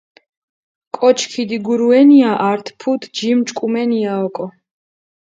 [0.97, 4.45] კოჩ ქიდიგურუენია ართ ფუთ ჯიმ ჭკუმენია ოკო.